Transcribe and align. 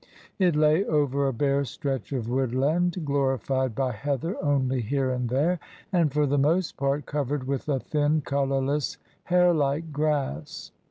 It 0.39 0.55
lay 0.55 0.83
over 0.83 1.27
a 1.27 1.31
bare 1.31 1.63
stretch 1.63 2.11
of 2.11 2.27
woodland, 2.27 3.05
glorified 3.05 3.75
by 3.75 3.91
heather 3.91 4.35
only 4.43 4.81
here 4.81 5.11
and 5.11 5.29
there, 5.29 5.59
and 5.93 6.11
for 6.11 6.25
the 6.25 6.39
most 6.39 6.75
part 6.75 7.05
covered 7.05 7.43
with 7.45 7.69
a 7.69 7.79
thin, 7.79 8.21
colourless, 8.21 8.97
hair 9.25 9.53
like 9.53 9.93
grass. 9.93 10.71